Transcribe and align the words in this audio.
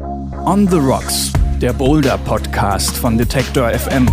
On 0.00 0.66
the 0.68 0.76
Rocks, 0.76 1.32
der 1.60 1.72
Boulder 1.72 2.16
Podcast 2.18 2.96
von 2.96 3.18
Detektor 3.18 3.70
FM. 3.70 4.06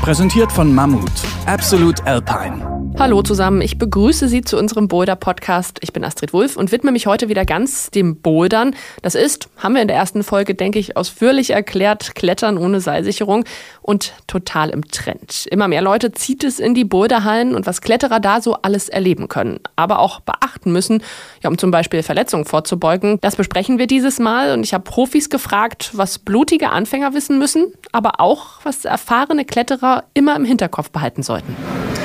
Präsentiert 0.00 0.50
von 0.50 0.74
Mammut, 0.74 1.10
Absolute 1.46 2.04
Alpine. 2.06 2.71
Hallo 2.98 3.22
zusammen, 3.22 3.62
ich 3.62 3.78
begrüße 3.78 4.28
Sie 4.28 4.42
zu 4.42 4.56
unserem 4.56 4.86
Boulder-Podcast. 4.86 5.78
Ich 5.80 5.92
bin 5.92 6.04
Astrid 6.04 6.32
Wulff 6.32 6.56
und 6.56 6.72
widme 6.72 6.92
mich 6.92 7.06
heute 7.06 7.28
wieder 7.28 7.44
ganz 7.44 7.90
dem 7.90 8.20
Bouldern. 8.20 8.76
Das 9.00 9.14
ist, 9.14 9.48
haben 9.56 9.74
wir 9.74 9.82
in 9.82 9.88
der 9.88 9.96
ersten 9.96 10.22
Folge, 10.22 10.54
denke 10.54 10.78
ich, 10.78 10.96
ausführlich 10.96 11.50
erklärt, 11.50 12.14
Klettern 12.14 12.58
ohne 12.58 12.80
Seilsicherung 12.80 13.44
und 13.80 14.12
total 14.26 14.70
im 14.70 14.86
Trend. 14.86 15.46
Immer 15.50 15.68
mehr 15.68 15.82
Leute 15.82 16.12
zieht 16.12 16.44
es 16.44 16.60
in 16.60 16.74
die 16.74 16.84
Boulderhallen 16.84 17.54
und 17.54 17.66
was 17.66 17.80
Kletterer 17.80 18.20
da 18.20 18.40
so 18.40 18.54
alles 18.62 18.88
erleben 18.88 19.26
können, 19.26 19.58
aber 19.74 19.98
auch 19.98 20.20
beachten 20.20 20.70
müssen, 20.70 21.02
ja, 21.42 21.50
um 21.50 21.58
zum 21.58 21.70
Beispiel 21.72 22.02
Verletzungen 22.02 22.44
vorzubeugen. 22.44 23.18
Das 23.20 23.36
besprechen 23.36 23.78
wir 23.78 23.88
dieses 23.88 24.20
Mal 24.20 24.52
und 24.52 24.62
ich 24.62 24.74
habe 24.74 24.84
Profis 24.84 25.28
gefragt, 25.28 25.90
was 25.94 26.18
blutige 26.18 26.70
Anfänger 26.70 27.14
wissen 27.14 27.38
müssen, 27.38 27.72
aber 27.90 28.20
auch, 28.20 28.60
was 28.62 28.84
erfahrene 28.84 29.44
Kletterer 29.44 30.04
immer 30.14 30.36
im 30.36 30.44
Hinterkopf 30.44 30.90
behalten 30.90 31.22
sollten 31.22 31.56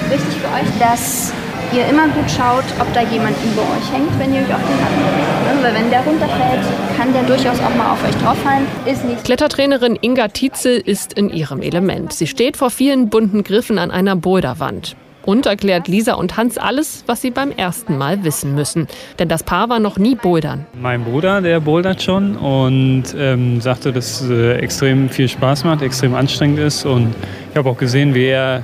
wichtig 0.10 0.36
für 0.36 0.48
euch, 0.48 0.80
dass 0.80 1.34
ihr 1.74 1.86
immer 1.88 2.08
gut 2.08 2.30
schaut, 2.32 2.64
ob 2.80 2.92
da 2.94 3.02
jemand 3.02 3.36
über 3.44 3.62
euch 3.62 3.92
hängt, 3.92 4.18
wenn 4.20 4.34
ihr 4.34 4.42
euch 4.42 4.54
auf 4.54 4.62
den 4.62 4.78
Nacken 4.80 5.04
legt. 5.18 5.64
Weil 5.64 5.74
wenn 5.74 5.90
der 5.90 6.02
runterfällt, 6.02 6.66
kann 6.98 7.14
der 7.14 7.24
durchaus 7.24 7.60
auch 7.60 7.76
mal 7.76 7.92
auf 7.92 8.04
euch 8.04 8.16
drauffallen. 8.16 8.66
Ist 8.86 9.04
nicht 9.04 9.24
Klettertrainerin 9.24 9.98
Inga 10.00 10.30
Tietzel 10.30 10.78
ist 10.78 11.14
in 11.14 11.30
ihrem 11.30 11.62
Element. 11.62 12.14
Sie 12.14 12.28
steht 12.28 12.58
vor 12.58 12.70
vielen 12.70 13.10
bunten 13.10 13.44
Griffen 13.44 13.80
an 13.80 13.92
einer 13.92 14.16
Boulderwand 14.16 14.96
und 15.28 15.46
erklärt 15.46 15.90
Lisa 15.90 16.14
und 16.14 16.38
Hans 16.38 16.58
alles, 16.58 17.04
was 17.06 17.22
sie 17.22 17.32
beim 17.32 17.52
ersten 17.52 17.98
Mal 17.98 18.24
wissen 18.24 18.56
müssen. 18.56 18.88
Denn 19.20 19.28
das 19.28 19.44
Paar 19.44 19.68
war 19.68 19.80
noch 19.80 19.98
nie 19.98 20.16
bouldern. 20.16 20.66
Mein 20.80 21.04
Bruder, 21.04 21.42
der 21.42 21.60
bouldert 21.60 22.02
schon 22.02 22.38
und 22.38 23.04
ähm, 23.18 23.60
sagte, 23.60 23.92
dass 23.92 24.22
es 24.22 24.30
äh, 24.30 24.54
extrem 24.60 25.10
viel 25.10 25.28
Spaß 25.28 25.66
macht, 25.66 25.82
extrem 25.82 26.16
anstrengend 26.16 26.60
ist. 26.60 26.86
Und 26.86 27.14
ich 27.52 27.58
habe 27.58 27.70
auch 27.70 27.78
gesehen, 27.78 28.16
wie 28.16 28.28
er 28.28 28.64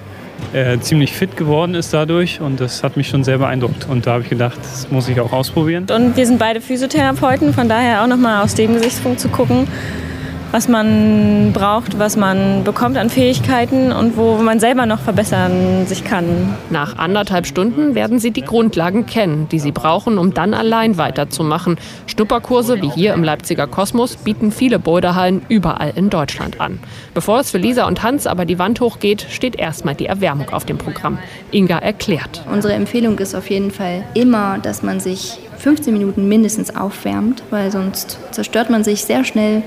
äh, 0.54 0.80
ziemlich 0.80 1.14
fit 1.14 1.38
geworden 1.38 1.76
ist 1.76 1.94
dadurch 1.94 2.42
und 2.42 2.60
das 2.60 2.84
hat 2.84 2.98
mich 2.98 3.08
schon 3.08 3.24
sehr 3.24 3.38
beeindruckt. 3.38 3.88
Und 3.90 4.06
da 4.06 4.14
habe 4.14 4.24
ich 4.24 4.30
gedacht, 4.30 4.60
das 4.62 4.90
muss 4.92 5.08
ich 5.08 5.20
auch 5.20 5.32
ausprobieren. 5.32 5.88
Und 5.94 6.18
wir 6.18 6.26
sind 6.26 6.40
beide 6.40 6.62
Physiotherapeuten, 6.62 7.54
von 7.54 7.70
daher 7.70 8.04
auch 8.04 8.08
nochmal 8.08 8.44
aus 8.44 8.56
dem 8.56 8.74
Gesichtspunkt 8.74 9.20
zu 9.20 9.30
gucken, 9.30 9.68
was 10.54 10.68
man 10.68 11.52
braucht, 11.52 11.98
was 11.98 12.16
man 12.16 12.64
bekommt 12.64 12.96
an 12.96 13.10
Fähigkeiten 13.10 13.92
und 13.92 14.16
wo 14.16 14.38
man 14.38 14.60
selber 14.60 14.86
noch 14.86 15.00
verbessern 15.00 15.88
sich 15.88 16.04
kann. 16.04 16.56
Nach 16.70 16.96
anderthalb 17.00 17.48
Stunden 17.48 17.96
werden 17.96 18.20
Sie 18.20 18.30
die 18.30 18.44
Grundlagen 18.44 19.08
kennen, 19.08 19.48
die 19.50 19.58
Sie 19.58 19.72
brauchen, 19.72 20.20
um 20.20 20.36
dann 20.36 20.54
allein 20.54 21.00
weiterzumachen. 21.00 21.78
Schnupperkurse 22.06 22.84
wie 22.84 22.90
hier 22.90 23.16
im 23.16 23.24
Leipziger 23.24 23.66
Kosmos 23.66 24.16
bieten 24.16 24.52
viele 24.52 24.78
Boulderhallen 24.78 25.42
überall 25.50 25.92
in 25.96 26.12
Deutschland 26.12 26.62
an. 26.62 26.78
Bevor 27.16 27.40
es 27.40 27.50
für 27.50 27.58
Lisa 27.58 27.88
und 27.88 28.04
Hans 28.04 28.28
aber 28.28 28.46
die 28.46 28.60
Wand 28.60 28.80
hochgeht, 28.80 29.26
steht 29.32 29.56
erstmal 29.56 29.96
die 29.96 30.06
Erwärmung 30.06 30.52
auf 30.52 30.66
dem 30.66 30.78
Programm. 30.78 31.18
Inga 31.50 31.80
erklärt. 31.80 32.44
Unsere 32.52 32.76
Empfehlung 32.76 33.18
ist 33.18 33.34
auf 33.34 33.50
jeden 33.50 33.72
Fall 33.72 34.04
immer, 34.14 34.60
dass 34.60 34.84
man 34.84 35.00
sich 35.00 35.40
15 35.58 35.92
Minuten 35.92 36.28
mindestens 36.28 36.76
aufwärmt, 36.76 37.42
weil 37.50 37.72
sonst 37.72 38.20
zerstört 38.30 38.70
man 38.70 38.84
sich 38.84 39.04
sehr 39.04 39.24
schnell 39.24 39.64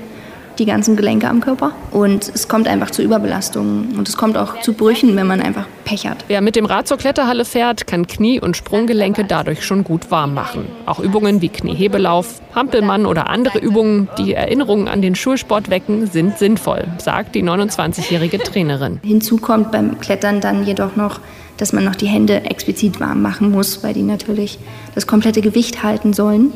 die 0.59 0.65
ganzen 0.65 0.95
Gelenke 0.95 1.27
am 1.29 1.39
Körper. 1.39 1.71
Und 1.91 2.31
es 2.33 2.47
kommt 2.47 2.67
einfach 2.67 2.91
zu 2.91 3.01
Überbelastungen 3.01 3.97
und 3.97 4.07
es 4.07 4.17
kommt 4.17 4.37
auch 4.37 4.59
zu 4.61 4.73
Brüchen, 4.73 5.15
wenn 5.15 5.27
man 5.27 5.41
einfach 5.41 5.65
Pech 5.85 6.07
hat. 6.07 6.25
Wer 6.27 6.41
mit 6.41 6.55
dem 6.55 6.65
Rad 6.65 6.87
zur 6.87 6.97
Kletterhalle 6.97 7.45
fährt, 7.45 7.87
kann 7.87 8.07
Knie- 8.07 8.39
und 8.39 8.57
Sprunggelenke 8.57 9.23
dadurch 9.23 9.65
schon 9.65 9.83
gut 9.83 10.11
warm 10.11 10.33
machen. 10.33 10.65
Auch 10.85 10.99
Übungen 10.99 11.41
wie 11.41 11.49
Kniehebelauf, 11.49 12.41
Hampelmann 12.53 13.05
oder 13.05 13.29
andere 13.29 13.59
Übungen, 13.59 14.09
die 14.17 14.33
Erinnerungen 14.33 14.87
an 14.87 15.01
den 15.01 15.15
Schulsport 15.15 15.69
wecken, 15.69 16.07
sind 16.07 16.37
sinnvoll, 16.37 16.85
sagt 16.97 17.35
die 17.35 17.43
29-jährige 17.43 18.39
Trainerin. 18.39 18.99
Hinzu 19.03 19.37
kommt 19.37 19.71
beim 19.71 19.99
Klettern 19.99 20.41
dann 20.41 20.65
jedoch 20.65 20.95
noch, 20.95 21.19
dass 21.57 21.73
man 21.73 21.83
noch 21.83 21.95
die 21.95 22.07
Hände 22.07 22.45
explizit 22.45 22.99
warm 22.99 23.21
machen 23.21 23.51
muss, 23.51 23.83
weil 23.83 23.93
die 23.93 24.03
natürlich 24.03 24.59
das 24.95 25.07
komplette 25.07 25.41
Gewicht 25.41 25.83
halten 25.83 26.13
sollen. 26.13 26.51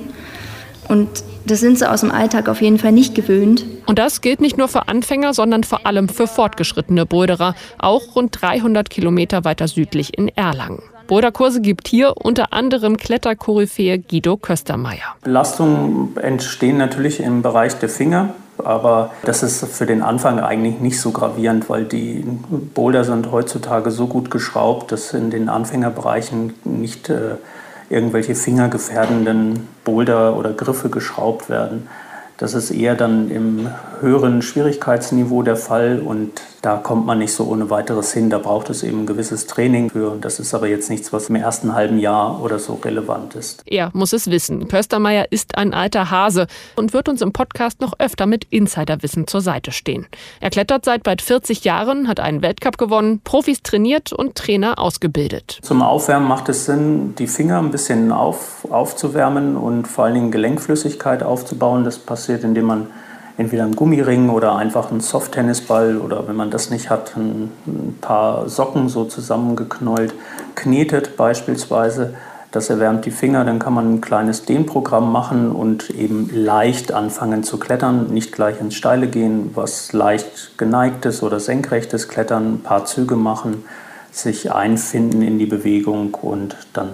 Und 0.87 1.09
das 1.45 1.59
sind 1.59 1.77
sie 1.77 1.89
aus 1.89 2.01
dem 2.01 2.11
Alltag 2.11 2.49
auf 2.49 2.61
jeden 2.61 2.77
Fall 2.77 2.91
nicht 2.91 3.15
gewöhnt. 3.15 3.65
Und 3.85 3.99
das 3.99 4.21
gilt 4.21 4.41
nicht 4.41 4.57
nur 4.57 4.67
für 4.67 4.87
Anfänger, 4.87 5.33
sondern 5.33 5.63
vor 5.63 5.85
allem 5.85 6.09
für 6.09 6.27
fortgeschrittene 6.27 7.05
Boulderer, 7.05 7.55
auch 7.77 8.15
rund 8.15 8.37
300 8.41 8.89
Kilometer 8.89 9.43
weiter 9.43 9.67
südlich 9.67 10.17
in 10.17 10.29
Erlangen. 10.29 10.81
Boulderkurse 11.07 11.59
gibt 11.59 11.89
hier 11.89 12.13
unter 12.15 12.53
anderem 12.53 12.95
Kletterkoryphäe 12.95 13.99
Guido 13.99 14.37
Köstermeier. 14.37 15.15
Belastungen 15.21 16.15
entstehen 16.15 16.77
natürlich 16.77 17.19
im 17.19 17.41
Bereich 17.41 17.73
der 17.79 17.89
Finger, 17.89 18.33
aber 18.57 19.11
das 19.25 19.43
ist 19.43 19.65
für 19.65 19.85
den 19.85 20.03
Anfang 20.03 20.39
eigentlich 20.39 20.79
nicht 20.79 21.01
so 21.01 21.11
gravierend, 21.11 21.69
weil 21.69 21.83
die 21.83 22.23
Boulder 22.73 23.03
sind 23.03 23.29
heutzutage 23.29 23.91
so 23.91 24.07
gut 24.07 24.31
geschraubt, 24.31 24.93
dass 24.93 25.13
in 25.13 25.31
den 25.31 25.49
Anfängerbereichen 25.49 26.53
nicht 26.63 27.09
äh, 27.09 27.35
irgendwelche 27.91 28.35
fingergefährdenden 28.35 29.67
Boulder 29.83 30.37
oder 30.37 30.53
Griffe 30.53 30.89
geschraubt 30.89 31.49
werden. 31.49 31.87
Das 32.41 32.55
ist 32.55 32.71
eher 32.71 32.95
dann 32.95 33.29
im 33.29 33.69
höheren 33.99 34.41
Schwierigkeitsniveau 34.41 35.43
der 35.43 35.55
Fall 35.55 36.01
und 36.03 36.41
da 36.61 36.77
kommt 36.77 37.07
man 37.07 37.17
nicht 37.17 37.33
so 37.33 37.45
ohne 37.45 37.71
weiteres 37.71 38.13
hin. 38.13 38.29
Da 38.29 38.37
braucht 38.37 38.69
es 38.69 38.83
eben 38.83 39.01
ein 39.01 39.05
gewisses 39.07 39.47
Training 39.47 39.89
für. 39.89 40.11
Und 40.11 40.25
das 40.25 40.39
ist 40.39 40.53
aber 40.53 40.67
jetzt 40.67 40.91
nichts, 40.91 41.11
was 41.11 41.29
im 41.29 41.35
ersten 41.35 41.73
halben 41.73 41.97
Jahr 41.97 42.39
oder 42.41 42.59
so 42.59 42.75
relevant 42.75 43.33
ist. 43.33 43.63
Er 43.65 43.89
muss 43.93 44.13
es 44.13 44.29
wissen. 44.29 44.67
Köstermeier 44.67 45.25
ist 45.31 45.57
ein 45.57 45.73
alter 45.73 46.11
Hase 46.11 46.45
und 46.75 46.93
wird 46.93 47.09
uns 47.09 47.21
im 47.21 47.33
Podcast 47.33 47.81
noch 47.81 47.93
öfter 47.97 48.27
mit 48.27 48.45
Insiderwissen 48.51 49.25
zur 49.25 49.41
Seite 49.41 49.71
stehen. 49.71 50.05
Er 50.39 50.51
klettert 50.51 50.85
seit 50.85 51.01
bald 51.01 51.23
40 51.23 51.63
Jahren, 51.63 52.07
hat 52.07 52.19
einen 52.19 52.43
Weltcup 52.43 52.77
gewonnen, 52.77 53.21
Profis 53.23 53.63
trainiert 53.63 54.13
und 54.13 54.35
Trainer 54.35 54.77
ausgebildet. 54.77 55.59
Zum 55.63 55.81
Aufwärmen 55.81 56.27
macht 56.27 56.47
es 56.49 56.65
Sinn, 56.65 57.15
die 57.17 57.27
Finger 57.27 57.57
ein 57.57 57.71
bisschen 57.71 58.11
auf, 58.11 58.67
aufzuwärmen 58.69 59.57
und 59.57 59.87
vor 59.87 60.05
allen 60.05 60.13
Dingen 60.13 60.31
Gelenkflüssigkeit 60.31 61.23
aufzubauen. 61.23 61.83
Das 61.85 61.97
passiert, 61.97 62.30
indem 62.39 62.65
man 62.65 62.87
entweder 63.37 63.63
einen 63.63 63.75
Gummiring 63.75 64.29
oder 64.29 64.55
einfach 64.55 64.91
einen 64.91 65.01
Soft-Tennisball 65.01 65.97
oder 65.97 66.27
wenn 66.27 66.35
man 66.35 66.51
das 66.51 66.69
nicht 66.69 66.89
hat, 66.89 67.15
ein, 67.15 67.51
ein 67.67 67.97
paar 67.99 68.47
Socken 68.49 68.89
so 68.89 69.05
zusammengeknollt, 69.05 70.13
knetet 70.55 71.17
beispielsweise. 71.17 72.13
Das 72.51 72.69
erwärmt 72.69 73.05
die 73.05 73.11
Finger, 73.11 73.45
dann 73.45 73.59
kann 73.59 73.73
man 73.73 73.93
ein 73.93 74.01
kleines 74.01 74.43
Dehnprogramm 74.43 75.09
machen 75.09 75.51
und 75.53 75.89
eben 75.89 76.29
leicht 76.33 76.91
anfangen 76.91 77.43
zu 77.43 77.57
klettern, 77.57 78.07
nicht 78.07 78.33
gleich 78.33 78.59
ins 78.59 78.75
Steile 78.75 79.07
gehen, 79.07 79.51
was 79.55 79.93
leicht 79.93 80.57
geneigtes 80.57 81.23
oder 81.23 81.39
senkrechtes 81.39 82.09
Klettern, 82.09 82.55
ein 82.55 82.59
paar 82.59 82.85
Züge 82.85 83.15
machen, 83.15 83.63
sich 84.11 84.51
einfinden 84.51 85.21
in 85.21 85.39
die 85.39 85.45
Bewegung 85.45 86.13
und 86.15 86.57
dann 86.73 86.89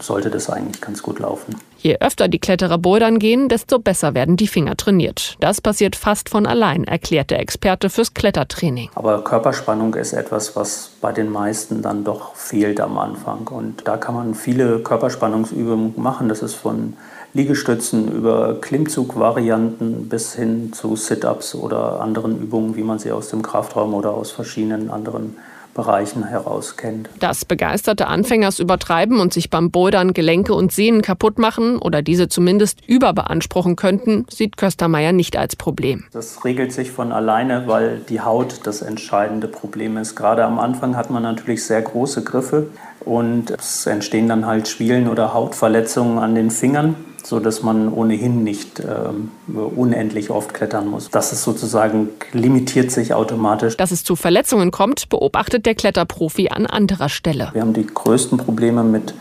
sollte 0.00 0.30
das 0.30 0.50
eigentlich 0.50 0.80
ganz 0.80 1.02
gut 1.02 1.18
laufen. 1.18 1.56
Je 1.78 1.98
öfter 2.00 2.28
die 2.28 2.38
Kletterer 2.38 2.78
bouldern 2.78 3.18
gehen, 3.18 3.48
desto 3.48 3.78
besser 3.78 4.14
werden 4.14 4.36
die 4.36 4.46
Finger 4.46 4.76
trainiert. 4.76 5.36
Das 5.40 5.60
passiert 5.60 5.96
fast 5.96 6.30
von 6.30 6.46
allein, 6.46 6.84
erklärt 6.84 7.30
der 7.30 7.40
Experte 7.40 7.90
fürs 7.90 8.14
Klettertraining. 8.14 8.88
Aber 8.94 9.22
Körperspannung 9.22 9.94
ist 9.94 10.14
etwas, 10.14 10.56
was 10.56 10.92
bei 11.00 11.12
den 11.12 11.30
meisten 11.30 11.82
dann 11.82 12.04
doch 12.04 12.34
fehlt 12.34 12.80
am 12.80 12.98
Anfang. 12.98 13.46
Und 13.48 13.86
da 13.86 13.96
kann 13.98 14.14
man 14.14 14.34
viele 14.34 14.78
Körperspannungsübungen 14.80 15.94
machen. 15.96 16.28
Das 16.28 16.42
ist 16.42 16.54
von 16.54 16.96
Liegestützen 17.34 18.10
über 18.10 18.60
Klimmzugvarianten 18.60 20.08
bis 20.08 20.34
hin 20.34 20.72
zu 20.72 20.96
Sit-ups 20.96 21.54
oder 21.54 22.00
anderen 22.00 22.40
Übungen, 22.40 22.76
wie 22.76 22.84
man 22.84 22.98
sie 22.98 23.10
aus 23.12 23.28
dem 23.28 23.42
Kraftraum 23.42 23.92
oder 23.92 24.12
aus 24.12 24.30
verschiedenen 24.30 24.88
anderen 24.88 25.36
Bereichen 25.74 26.24
heraus 26.24 26.76
kennt. 26.76 27.10
Dass 27.20 27.44
begeisterte 27.44 28.06
Anfängers 28.06 28.58
übertreiben 28.58 29.20
und 29.20 29.32
sich 29.32 29.50
beim 29.50 29.70
Bouldern 29.70 30.14
Gelenke 30.14 30.54
und 30.54 30.72
Sehnen 30.72 31.02
kaputt 31.02 31.38
machen 31.38 31.78
oder 31.78 32.00
diese 32.00 32.28
zumindest 32.28 32.78
überbeanspruchen 32.86 33.76
könnten, 33.76 34.26
sieht 34.30 34.56
Köstermeier 34.56 35.12
nicht 35.12 35.36
als 35.36 35.56
Problem. 35.56 36.04
Das 36.12 36.44
regelt 36.44 36.72
sich 36.72 36.90
von 36.90 37.12
alleine, 37.12 37.64
weil 37.66 37.98
die 38.08 38.20
Haut 38.20 38.60
das 38.64 38.82
entscheidende 38.82 39.48
Problem 39.48 39.96
ist. 39.96 40.14
Gerade 40.14 40.44
am 40.44 40.58
Anfang 40.58 40.96
hat 40.96 41.10
man 41.10 41.22
natürlich 41.22 41.64
sehr 41.64 41.82
große 41.82 42.24
Griffe 42.24 42.68
und 43.00 43.50
es 43.50 43.86
entstehen 43.86 44.28
dann 44.28 44.46
halt 44.46 44.68
Schwielen 44.68 45.08
oder 45.08 45.34
Hautverletzungen 45.34 46.18
an 46.18 46.34
den 46.34 46.50
Fingern 46.50 46.96
so 47.26 47.40
dass 47.40 47.62
man 47.62 47.92
ohnehin 47.92 48.44
nicht 48.44 48.80
ähm, 48.80 49.30
unendlich 49.48 50.30
oft 50.30 50.52
klettern 50.52 50.88
muss. 50.88 51.10
Das 51.10 51.32
ist 51.32 51.42
sozusagen 51.42 52.10
limitiert 52.32 52.90
sich 52.90 53.14
automatisch. 53.14 53.76
Dass 53.76 53.90
es 53.90 54.04
zu 54.04 54.14
Verletzungen 54.14 54.70
kommt, 54.70 55.08
beobachtet 55.08 55.66
der 55.66 55.74
Kletterprofi 55.74 56.50
an 56.50 56.66
anderer 56.66 57.08
Stelle. 57.08 57.50
Wir 57.52 57.62
haben 57.62 57.72
die 57.72 57.86
größten 57.86 58.38
Probleme 58.38 58.84
mit 58.84 59.14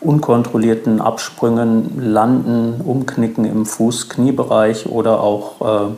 unkontrollierten 0.00 1.00
Absprüngen, 1.00 2.00
Landen, 2.00 2.80
Umknicken 2.80 3.44
im 3.44 3.66
Fuß-Kniebereich 3.66 4.86
oder 4.86 5.20
auch 5.20 5.88
äh, 5.88 5.92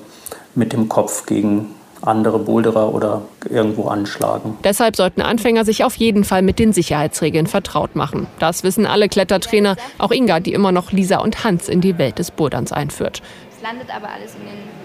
mit 0.54 0.72
dem 0.72 0.88
Kopf 0.88 1.26
gegen 1.26 1.66
andere 2.02 2.38
Boulderer 2.38 2.94
oder 2.94 3.22
irgendwo 3.48 3.88
anschlagen. 3.88 4.56
Deshalb 4.64 4.96
sollten 4.96 5.22
Anfänger 5.22 5.64
sich 5.64 5.84
auf 5.84 5.94
jeden 5.96 6.24
Fall 6.24 6.42
mit 6.42 6.58
den 6.58 6.72
Sicherheitsregeln 6.72 7.46
vertraut 7.46 7.96
machen. 7.96 8.26
Das 8.38 8.64
wissen 8.64 8.86
alle 8.86 9.08
Klettertrainer, 9.08 9.76
auch 9.98 10.10
Inga, 10.10 10.40
die 10.40 10.52
immer 10.52 10.72
noch 10.72 10.92
Lisa 10.92 11.18
und 11.18 11.44
Hans 11.44 11.68
in 11.68 11.80
die 11.80 11.98
Welt 11.98 12.18
des 12.18 12.30
Boulderns 12.30 12.72
einführt. 12.72 13.22
Es 13.54 13.62
landet 13.62 13.94
aber 13.94 14.08
alles 14.08 14.34
in 14.34 14.46
den 14.46 14.82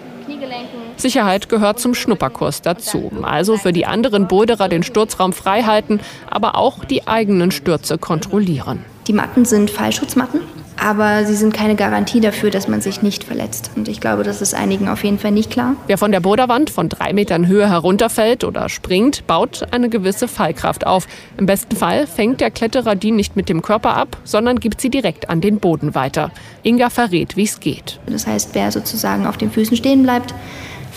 Sicherheit 0.98 1.50
gehört 1.50 1.80
zum 1.80 1.94
Schnupperkurs 1.94 2.62
dazu. 2.62 3.12
Also 3.22 3.58
für 3.58 3.72
die 3.72 3.86
anderen 3.86 4.28
Boulderer 4.28 4.68
den 4.68 4.84
Sturzraum 4.84 5.34
frei 5.34 5.64
halten, 5.64 6.00
aber 6.30 6.56
auch 6.56 6.84
die 6.84 7.08
eigenen 7.08 7.52
Stürze 7.52 7.98
kontrollieren. 7.98 8.84
Die 9.08 9.14
Matten 9.14 9.46
sind 9.46 9.70
Fallschutzmatten 9.72 10.42
aber 10.78 11.26
sie 11.26 11.36
sind 11.36 11.54
keine 11.54 11.76
Garantie 11.76 12.20
dafür, 12.20 12.52
dass 12.52 12.68
man 12.68 12.82
sich 12.82 13.02
nicht 13.02 13.24
verletzt. 13.24 13.72
Und 13.76 13.88
ich 13.88 14.00
glaube, 14.00 14.24
das 14.24 14.42
ist 14.42 14.54
einigen 14.54 14.88
auf 14.90 15.04
jeden 15.04 15.20
Fall 15.20 15.32
nicht 15.32 15.52
klar. 15.52 15.76
Wer 15.88 15.98
von 15.98 16.12
der 16.12 16.20
Boderwand 16.20 16.70
von 16.70 16.90
drei 16.90 17.14
Metern 17.14 17.48
Höhe 17.48 17.70
herunterfällt 17.70 18.44
oder 18.44 18.70
springt, 18.70 19.26
baut 19.28 19.68
eine 19.72 19.90
gewisse 19.90 20.28
Fallkraft 20.28 20.86
auf. 20.86 21.08
Im 21.38 21.46
besten 21.46 21.76
Fall 21.76 22.08
fängt 22.08 22.42
der 22.42 22.52
Kletterer 22.52 22.96
die 22.96 23.12
nicht 23.12 23.36
mit 23.36 23.50
dem 23.50 23.62
Körper 23.62 23.96
ab, 23.96 24.18
sondern 24.24 24.60
gibt 24.60 24.82
sie 24.82 24.90
direkt 24.90 25.30
an 25.30 25.42
den 25.42 25.60
Boden 25.60 25.96
weiter. 25.96 26.32
Inga 26.64 26.90
verrät, 26.90 27.36
wie 27.38 27.44
es 27.44 27.60
geht. 27.60 28.00
Das 28.06 28.28
heißt, 28.28 28.50
wer 28.54 28.72
sozusagen 28.72 29.26
auf 29.26 29.38
den 29.38 29.52
Füßen 29.52 29.78
stehen 29.78 30.04
bleibt, 30.04 30.34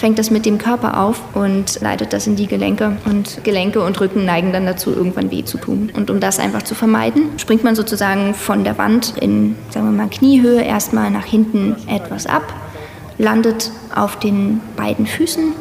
fängt 0.01 0.19
das 0.19 0.31
mit 0.31 0.47
dem 0.47 0.57
Körper 0.57 0.99
auf 0.99 1.23
und 1.35 1.79
leitet 1.83 2.15
das 2.15 2.27
in 2.27 2.35
die 2.35 2.47
Gelenke. 2.47 2.97
Und 3.05 3.45
Gelenke 3.45 3.83
und 3.83 4.01
Rücken 4.01 4.25
neigen 4.25 4.51
dann 4.51 4.65
dazu, 4.65 4.91
irgendwann 4.91 5.31
weh 5.31 5.45
zu 5.45 5.59
tun. 5.59 5.93
Und 5.95 6.11
um 6.11 6.21
das 6.21 6.39
einfach 6.39 6.63
zu 6.63 6.75
vermeiden, 6.75 7.25
springt 7.37 7.63
man 7.65 7.77
sozusagen 7.77 8.33
von 8.35 8.65
der 8.65 8.79
Wand 8.79 9.15
in, 9.21 9.57
sagen 9.69 9.87
wir 9.87 9.93
mal, 9.93 10.09
Kniehöhe 10.09 10.63
erstmal 10.63 11.11
nach 11.11 11.27
hinten 11.27 11.77
etwas 11.87 12.27
ab, 12.27 12.55
landet 13.19 13.71
auf 13.95 14.19
den 14.19 14.63
beiden 14.75 15.07
Füßen, 15.07 15.53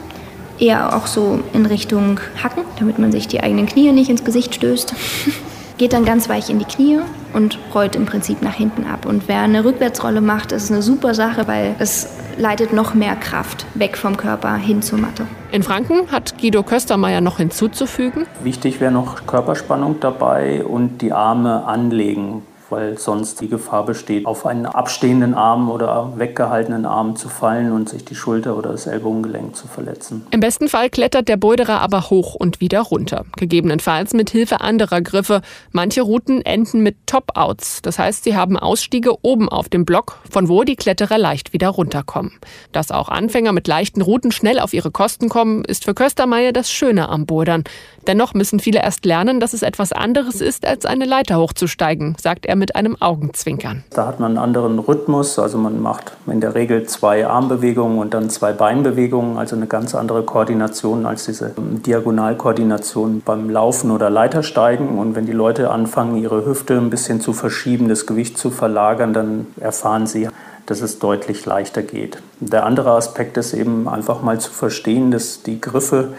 eher 0.58 0.96
auch 0.96 1.08
so 1.08 1.42
in 1.52 1.66
Richtung 1.66 2.22
Hacken, 2.42 2.64
damit 2.80 2.98
man 2.98 3.12
sich 3.12 3.28
die 3.28 3.42
eigenen 3.42 3.66
Knie 3.66 3.92
nicht 3.92 4.10
ins 4.10 4.24
Gesicht 4.24 4.56
stößt. 4.56 4.94
geht 5.78 5.94
dann 5.94 6.06
ganz 6.06 6.28
weich 6.28 6.50
in 6.50 6.60
die 6.60 6.66
Knie 6.66 7.00
und 7.34 7.58
rollt 7.74 7.96
im 7.96 8.06
Prinzip 8.06 8.42
nach 8.42 8.54
hinten 8.54 8.86
ab. 8.86 9.06
Und 9.06 9.28
wer 9.28 9.42
eine 9.42 9.64
Rückwärtsrolle 9.64 10.22
macht, 10.22 10.52
ist 10.52 10.72
eine 10.72 10.82
super 10.82 11.14
Sache, 11.14 11.48
weil 11.48 11.76
es 11.80 12.08
leitet 12.40 12.74
noch 12.74 12.94
mehr 12.94 13.16
Kraft 13.16 13.66
weg 13.76 13.98
vom 13.98 14.18
Körper 14.18 14.56
hin 14.56 14.82
zur 14.82 14.98
Matte. 14.98 15.28
In 15.52 15.62
Franken 15.62 16.12
hat 16.12 16.40
Guido 16.40 16.64
Köstermeier 16.64 17.22
noch 17.22 17.38
hinzuzufügen. 17.38 18.26
Wichtig 18.42 18.80
wäre 18.80 18.92
noch 18.92 19.28
Körperspannung 19.28 20.00
dabei 20.00 20.64
und 20.64 21.00
die 21.02 21.12
Arme 21.12 21.66
anlegen 21.66 22.42
weil 22.70 22.98
sonst 22.98 23.42
die 23.42 23.48
Gefahr 23.48 23.86
besteht, 23.86 24.26
auf 24.26 24.46
einen 24.46 24.66
abstehenden 24.66 25.34
Arm 25.34 25.70
oder 25.70 26.14
weggehaltenen 26.18 26.86
Arm 26.86 27.16
zu 27.16 27.30
fallen 27.30 27.72
und 27.72 27.90
sich 27.90 28.06
die 28.06 28.16
Schulter 28.16 28.58
oder 28.58 28.72
das 28.72 28.88
Ellbogengelenk 28.88 29.56
zu 29.56 29.68
verletzen. 29.68 30.26
Im 30.32 30.40
besten 30.40 30.70
Fall 30.70 30.90
klettert 30.90 31.28
der 31.28 31.38
Boulderer 31.38 31.82
aber 31.82 32.10
hoch 32.10 32.36
und 32.36 32.62
wieder 32.62 32.82
runter, 32.82 33.26
gegebenenfalls 33.38 34.14
mit 34.14 34.30
Hilfe 34.30 34.62
anderer 34.62 35.02
Griffe. 35.02 35.42
Manche 35.72 36.02
Routen 36.02 36.42
enden 36.42 36.82
mit 36.82 37.08
Top-Outs, 37.08 37.82
das 37.82 38.00
heißt, 38.00 38.24
sie 38.24 38.36
haben 38.36 38.58
Ausstiege 38.58 39.24
oben 39.24 39.50
auf 39.50 39.70
dem 39.70 39.86
Block, 39.86 40.20
von 40.30 40.48
wo 40.50 40.64
die 40.64 40.76
Kletterer 40.76 41.18
leicht 41.18 41.54
wieder 41.54 41.70
runterkommen. 41.70 42.34
Dass 42.72 42.92
auch 42.92 43.10
Anfänger 43.10 43.52
mit 43.52 43.68
leichten 43.68 44.02
Routen 44.02 44.32
schnell 44.32 44.60
auf 44.60 44.74
ihre 44.74 44.92
Kosten 44.92 45.30
kommen, 45.30 45.66
ist 45.66 45.86
für 45.86 45.94
Köstermeier 45.94 46.54
das 46.54 46.72
Schöne 46.72 47.10
am 47.10 47.26
Bouldern. 47.26 47.64
Dennoch 48.08 48.34
müssen 48.34 48.60
viele 48.60 48.82
erst 48.82 49.06
lernen, 49.06 49.40
dass 49.40 49.54
es 49.54 49.62
etwas 49.62 49.92
anderes 49.92 50.42
ist, 50.42 50.66
als 50.66 50.86
eine 50.86 51.06
Leiter 51.06 51.38
hochzusteigen, 51.38 52.16
sagt 52.20 52.46
er 52.46 52.56
mit 52.60 52.76
einem 52.76 53.02
Augenzwinkern. 53.02 53.84
Da 53.90 54.06
hat 54.06 54.20
man 54.20 54.32
einen 54.32 54.38
anderen 54.38 54.78
Rhythmus, 54.78 55.40
also 55.40 55.58
man 55.58 55.82
macht 55.82 56.12
in 56.28 56.42
der 56.42 56.54
Regel 56.54 56.86
zwei 56.86 57.26
Armbewegungen 57.26 57.98
und 57.98 58.14
dann 58.14 58.30
zwei 58.30 58.54
Beinbewegungen, 58.54 59.38
also 59.38 59.56
eine 59.56 59.66
ganz 59.68 59.96
andere 59.96 60.24
Koordination 60.24 61.06
als 61.06 61.26
diese 61.26 61.54
Diagonalkoordination 61.58 63.22
beim 63.26 63.50
Laufen 63.50 63.92
oder 63.92 64.10
Leitersteigen. 64.10 65.00
Und 65.00 65.16
wenn 65.16 65.26
die 65.26 65.32
Leute 65.32 65.72
anfangen, 65.72 66.18
ihre 66.18 66.46
Hüfte 66.46 66.78
ein 66.78 66.90
bisschen 66.90 67.22
zu 67.22 67.34
verschieben, 67.34 67.90
das 67.90 68.06
Gewicht 68.06 68.38
zu 68.38 68.52
verlagern, 68.52 69.14
dann 69.14 69.48
erfahren 69.60 70.06
sie, 70.06 70.28
dass 70.66 70.82
es 70.82 71.00
deutlich 71.00 71.46
leichter 71.46 71.82
geht. 71.82 72.22
Der 72.40 72.66
andere 72.66 72.92
Aspekt 72.92 73.38
ist 73.38 73.54
eben 73.54 73.88
einfach 73.88 74.22
mal 74.22 74.40
zu 74.40 74.52
verstehen, 74.52 75.10
dass 75.10 75.42
die 75.42 75.60
Griffe 75.60 76.10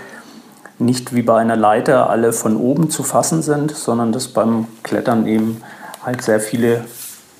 nicht 0.80 1.14
wie 1.14 1.22
bei 1.22 1.36
einer 1.36 1.56
Leiter 1.56 2.10
alle 2.10 2.32
von 2.32 2.56
oben 2.56 2.90
zu 2.90 3.02
fassen 3.02 3.42
sind, 3.42 3.70
sondern 3.70 4.12
dass 4.12 4.28
beim 4.28 4.66
Klettern 4.82 5.26
eben 5.26 5.62
halt 6.04 6.22
sehr 6.22 6.40
viele 6.40 6.84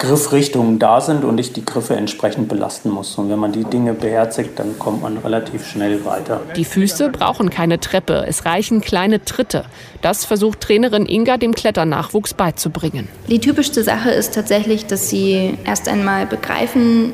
Griffrichtungen 0.00 0.78
da 0.78 1.02
sind 1.02 1.24
und 1.24 1.38
ich 1.38 1.52
die 1.52 1.64
Griffe 1.64 1.94
entsprechend 1.94 2.48
belasten 2.48 2.88
muss. 2.88 3.16
Und 3.16 3.28
wenn 3.28 3.38
man 3.38 3.52
die 3.52 3.64
Dinge 3.64 3.92
beherzigt, 3.92 4.58
dann 4.58 4.78
kommt 4.78 5.02
man 5.02 5.18
relativ 5.18 5.66
schnell 5.66 6.06
weiter. 6.06 6.40
Die 6.56 6.64
Füße 6.64 7.10
brauchen 7.10 7.50
keine 7.50 7.78
Treppe, 7.80 8.24
es 8.26 8.46
reichen 8.46 8.80
kleine 8.80 9.22
Tritte. 9.24 9.66
Das 10.00 10.24
versucht 10.24 10.62
Trainerin 10.62 11.04
Inga 11.04 11.36
dem 11.36 11.54
Kletternachwuchs 11.54 12.32
beizubringen. 12.32 13.08
Die 13.28 13.40
typischste 13.40 13.84
Sache 13.84 14.10
ist 14.10 14.34
tatsächlich, 14.34 14.86
dass 14.86 15.10
sie 15.10 15.58
erst 15.66 15.86
einmal 15.86 16.24
begreifen, 16.24 17.12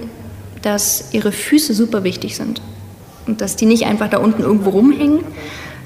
dass 0.62 1.12
ihre 1.12 1.32
Füße 1.32 1.74
super 1.74 2.04
wichtig 2.04 2.36
sind 2.36 2.60
und 3.26 3.40
dass 3.40 3.56
die 3.56 3.66
nicht 3.66 3.86
einfach 3.86 4.08
da 4.08 4.18
unten 4.18 4.42
irgendwo 4.42 4.70
rumhängen, 4.70 5.24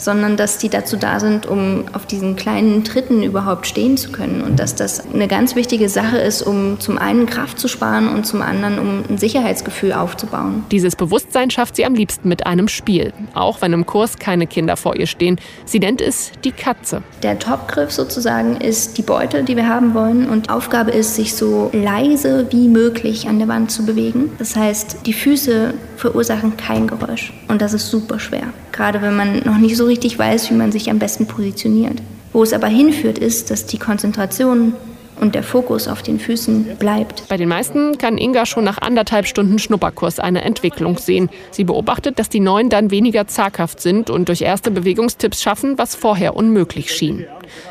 sondern 0.01 0.37
dass 0.37 0.59
die 0.59 0.69
dazu 0.69 0.97
da 0.97 1.21
sind, 1.21 1.47
um 1.47 1.85
auf 1.93 2.07
diesen 2.07 2.37
kleinen 2.37 2.85
Tritten 2.85 3.23
überhaupt 3.23 3.67
stehen 3.67 3.97
zu 3.97 4.11
können 4.11 4.43
und 4.43 4.59
dass 4.59 4.75
das 4.75 5.03
eine 5.13 5.29
ganz 5.29 5.55
wichtige 5.55 5.89
Sache 5.89 6.19
ist, 6.19 6.43
um 6.43 6.81
zum 6.81 6.99
einen 6.99 7.27
Kraft 7.27 7.59
zu 7.59 7.69
sparen 7.69 8.09
und 8.09 8.27
zum 8.27 8.43
anderen 8.43 8.79
um 8.79 9.05
ein 9.09 9.19
Sicherheitsgefühl 9.19 9.93
aufzubauen. 9.93 10.65
Dieses 10.71 10.97
Bewusstsein 10.97 11.51
schafft 11.51 11.77
sie 11.77 11.85
am 11.85 11.95
liebsten 11.95 12.29
mit 12.29 12.47
einem 12.47 12.69
Spiel, 12.69 13.13
auch 13.35 13.61
wenn 13.61 13.73
im 13.73 13.87
Kurs 13.87 14.19
keine 14.19 14.47
Kinder 14.47 14.77
vor 14.77 14.97
ihr 14.97 15.07
stehen. 15.07 15.39
Sie 15.65 15.79
nennt 15.79 16.01
es 16.01 16.33
die 16.45 16.53
Katze. 16.53 17.03
Der 17.23 17.39
Topgriff 17.39 17.91
sozusagen 17.91 18.57
ist 18.57 18.99
die 18.99 19.03
Beute, 19.03 19.45
die 19.45 19.57
wir 19.57 19.69
haben 19.69 19.95
wollen 19.95 20.29
und 20.29 20.51
Aufgabe 20.51 20.91
ist, 20.91 21.15
sich 21.15 21.35
so 21.35 21.71
leise 21.73 22.47
wie 22.51 22.69
möglich 22.69 23.29
an 23.29 23.39
der 23.39 23.49
Wand 23.49 23.71
zu 23.71 23.85
bewegen. 23.85 24.33
Das 24.39 24.57
heißt, 24.57 24.99
die 25.07 25.13
Füße 25.13 25.75
verursachen 25.97 26.57
kein 26.57 26.87
Geräusch 26.87 27.33
und 27.49 27.61
das 27.61 27.75
ist 27.75 27.91
super 27.91 28.19
schwer, 28.19 28.53
gerade 28.73 29.03
wenn 29.03 29.17
man 29.17 29.43
noch 29.45 29.59
nicht 29.59 29.77
so 29.77 29.87
richtig 29.87 30.19
weiß, 30.19 30.51
wie 30.51 30.55
man 30.55 30.73
sich 30.73 30.91
am 30.91 30.99
besten 30.99 31.27
positioniert. 31.27 32.01
Wo 32.33 32.43
es 32.43 32.53
aber 32.53 32.69
hinführt, 32.69 33.19
ist, 33.19 33.51
dass 33.51 33.67
die 33.67 33.79
Konzentration 33.79 34.75
und 35.21 35.35
der 35.35 35.43
Fokus 35.43 35.87
auf 35.87 36.03
den 36.03 36.19
Füßen 36.19 36.77
bleibt. 36.79 37.29
Bei 37.29 37.37
den 37.37 37.49
meisten 37.49 37.99
kann 37.99 38.19
Inga 38.19 38.47
schon 38.47 38.65
nach 38.65 38.79
anderthalb 38.79 39.27
Stunden 39.27 39.59
Schnupperkurs 39.59 40.19
eine 40.19 40.43
Entwicklung 40.43 40.99
sehen. 40.99 41.29
Sie 41.51 41.65
beobachtet, 41.65 42.19
dass 42.19 42.29
die 42.29 42.41
Neuen 42.41 42.71
dann 42.71 42.91
weniger 42.91 43.27
zaghaft 43.29 43.81
sind 43.81 44.09
und 44.09 44.29
durch 44.29 44.41
erste 44.41 44.71
Bewegungstipps 44.71 45.43
schaffen, 45.43 45.77
was 45.77 45.95
vorher 45.95 46.37
unmöglich 46.37 46.93
schien. 46.93 47.27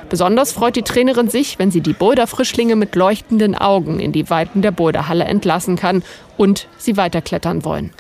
Besonders 0.10 0.52
freut 0.52 0.76
die 0.76 0.84
Trainerin 0.84 1.30
sich, 1.30 1.58
wenn 1.58 1.72
sie 1.72 1.82
die 1.82 1.94
Boulder-Frischlinge 1.94 2.76
mit 2.76 2.96
leuchtenden 2.96 3.56
Augen 3.56 4.00
in 4.00 4.12
die 4.12 4.30
Weiten 4.30 4.62
der 4.62 4.72
Boulderhalle 4.72 5.24
entlassen 5.24 5.76
kann 5.76 6.04
und 6.38 6.68
sie 6.78 6.98
weiterklettern 6.98 7.66
wollen. 7.66 7.92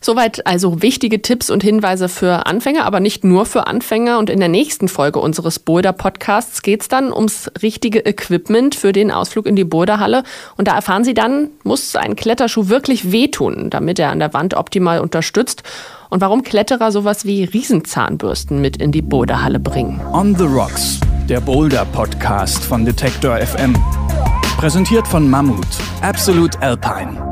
Soweit 0.00 0.46
also 0.46 0.80
wichtige 0.80 1.22
Tipps 1.22 1.50
und 1.50 1.64
Hinweise 1.64 2.08
für 2.08 2.46
Anfänger, 2.46 2.86
aber 2.86 3.00
nicht 3.00 3.24
nur 3.24 3.46
für 3.46 3.66
Anfänger. 3.66 4.18
Und 4.18 4.30
in 4.30 4.38
der 4.38 4.48
nächsten 4.48 4.86
Folge 4.86 5.18
unseres 5.18 5.58
Boulder-Podcasts 5.58 6.62
geht 6.62 6.82
es 6.82 6.88
dann 6.88 7.12
ums 7.12 7.50
richtige 7.62 8.06
Equipment 8.06 8.76
für 8.76 8.92
den 8.92 9.10
Ausflug 9.10 9.46
in 9.46 9.56
die 9.56 9.64
Boulderhalle. 9.64 10.22
Und 10.56 10.68
da 10.68 10.76
erfahren 10.76 11.02
Sie 11.02 11.14
dann, 11.14 11.50
muss 11.64 11.96
ein 11.96 12.14
Kletterschuh 12.14 12.68
wirklich 12.68 13.10
wehtun, 13.10 13.70
damit 13.70 13.98
er 13.98 14.10
an 14.10 14.20
der 14.20 14.32
Wand 14.34 14.54
optimal 14.54 15.00
unterstützt? 15.00 15.64
Und 16.10 16.20
warum 16.20 16.42
Kletterer 16.42 16.92
sowas 16.92 17.24
wie 17.24 17.44
Riesenzahnbürsten 17.44 18.60
mit 18.60 18.76
in 18.76 18.92
die 18.92 19.02
Boulderhalle 19.02 19.58
bringen? 19.58 20.00
On 20.12 20.34
the 20.36 20.44
Rocks, 20.44 21.00
der 21.28 21.40
Boulder-Podcast 21.40 22.64
von 22.64 22.84
Detektor 22.84 23.36
FM. 23.36 23.74
Präsentiert 24.56 25.06
von 25.06 25.28
Mammut, 25.28 25.66
Absolute 26.02 26.60
Alpine. 26.62 27.27